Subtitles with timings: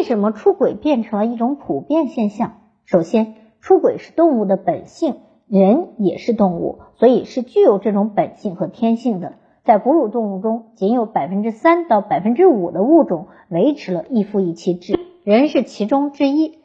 [0.00, 2.52] 为什么出轨变成了一种普遍现象？
[2.86, 9.34] 首先，出轨是动物的本性，人也是动物，所以是具有这种本性和天性的。
[9.62, 16.60] 在哺乳动物中，仅有百分之三到百分之五的物种维持了一夫一妻制，人是其中之一。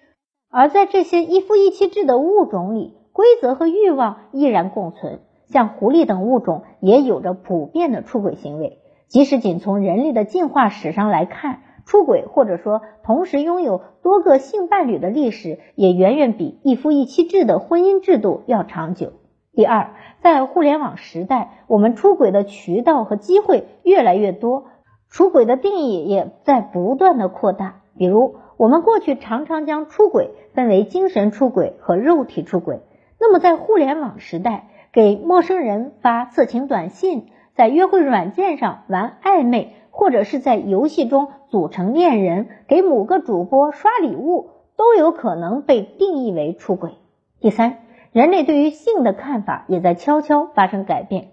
[0.50, 5.20] 而在这些一夫一妻制的物种里，规则和欲望依然共存。
[5.48, 8.78] 像狐狸等物种也有着普遍的出轨行为，
[9.10, 11.64] 即使仅从人类的进化史上来看。
[11.86, 19.14] 出轨或者说同时拥有多个性伴侣的历史，也远远比一夫一妻制的婚姻制度要长久。
[19.54, 24.66] 第二，在互联网时代，我们出轨的渠道和机会越来越多，
[25.10, 27.82] 出轨的定义也在不断的扩大。
[27.98, 32.82] 比如，我们过去常常将出轨分为精神出轨和肉体出轨，
[33.20, 39.76] 那么在互联网时代，给陌生人发色情短信，在约会软件上玩暧昧。
[39.98, 46.96] 或者是在游戏中组成恋人，给某个主播刷礼物，都有可能被定义为出轨。
[47.40, 47.78] 第三，
[48.12, 51.30] 人类对于性的看法也在悄悄发生改变。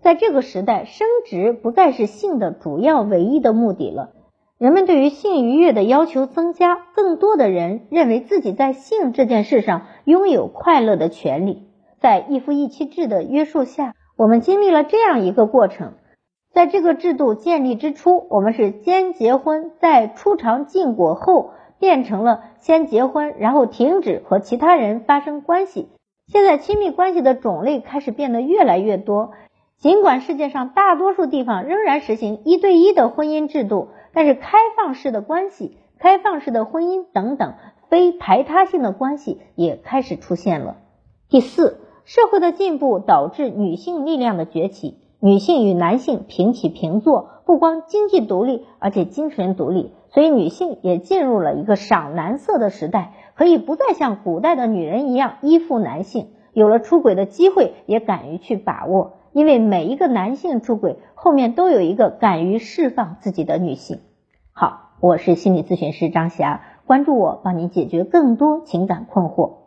[0.00, 4.10] 在这个时代，生殖不再是性的主要唯一的目的了。
[4.58, 11.68] 人们对于性愉悦的要求增加，更多的人认为自己在性这件事上拥有快乐的权利。
[12.00, 15.92] 在一夫一妻制的约束下，我们经历了这样一个过程。
[16.60, 25.88] 在这个制度建立之初，我们是先结婚，在初尝禁果后，变成了先结婚，然后停止和其他人发生关系。
[26.26, 29.30] 现在亲密关系的种类开始变得越来越多。
[29.78, 37.54] 尽管世界上大多数地方仍然实行一对一的婚姻制度，但是开放式的关系、开放式的婚姻等等
[37.88, 40.76] 非排他性的关系也开始出现了。
[41.30, 44.98] 第四，社会的进步导致女性力量的崛起。
[45.22, 64.00] 女性与男性平起平坐，不光经济独立，而且精神独立，所以女性也进入了一个赏男色的时代，可以不再像古代的女人一样依附男性，有了出轨的机会，也敢于去把握，因为每一个男性出轨后面都有一个敢于释放自己的女性。
[64.52, 69.59] 好，我是心理咨询师张霞，关注我，帮你解决更多情感困惑。